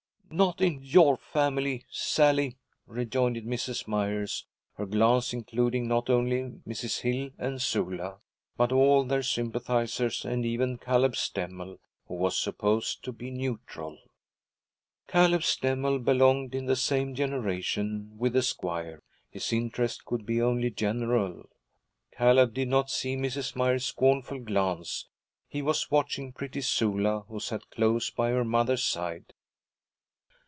'Not 0.33 0.61
in 0.61 0.79
your 0.81 1.17
family, 1.17 1.83
Sally,' 1.89 2.55
rejoined 2.87 3.35
Mrs. 3.45 3.85
Myers, 3.85 4.45
her 4.75 4.85
glance 4.85 5.33
including 5.33 5.89
not 5.89 6.09
only 6.09 6.51
Mrs. 6.65 7.01
Hill 7.01 7.31
and 7.37 7.61
Sula, 7.61 8.19
but 8.55 8.71
all 8.71 9.03
their 9.03 9.23
sympathizers, 9.23 10.23
and 10.23 10.45
even 10.45 10.77
Caleb 10.77 11.17
Stemmel, 11.17 11.79
who 12.07 12.13
was 12.15 12.37
supposed 12.37 13.03
to 13.03 13.11
be 13.11 13.29
neutral. 13.29 13.97
Caleb 15.09 15.41
Stemmel 15.43 15.99
belonged 15.99 16.55
in 16.55 16.65
the 16.65 16.77
same 16.77 17.13
generation 17.13 18.13
with 18.17 18.31
the 18.31 18.41
squire; 18.41 19.01
his 19.29 19.51
interest 19.51 20.05
could 20.05 20.25
be 20.25 20.41
only 20.41 20.71
general. 20.71 21.49
Caleb 22.17 22.53
did 22.53 22.69
not 22.69 22.89
see 22.89 23.17
Mrs. 23.17 23.53
Myers's 23.57 23.87
scornful 23.89 24.39
glance; 24.39 25.09
he 25.49 25.61
was 25.61 25.91
watching 25.91 26.31
pretty 26.31 26.61
Sula, 26.61 27.25
who 27.27 27.41
sat 27.41 27.69
close 27.69 28.09
by 28.09 28.29
her 28.29 28.45
mother's 28.45 28.83
side. 28.85 29.33